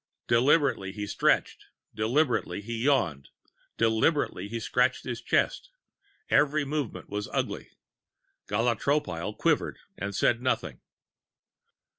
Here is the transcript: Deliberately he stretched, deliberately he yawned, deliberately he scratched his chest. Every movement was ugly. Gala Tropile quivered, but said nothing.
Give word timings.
Deliberately 0.27 0.91
he 0.91 1.05
stretched, 1.05 1.65
deliberately 1.93 2.59
he 2.59 2.75
yawned, 2.85 3.29
deliberately 3.77 4.47
he 4.47 4.59
scratched 4.59 5.03
his 5.03 5.21
chest. 5.21 5.69
Every 6.27 6.65
movement 6.65 7.07
was 7.07 7.29
ugly. 7.31 7.69
Gala 8.49 8.77
Tropile 8.77 9.37
quivered, 9.37 9.77
but 9.99 10.15
said 10.15 10.41
nothing. 10.41 10.81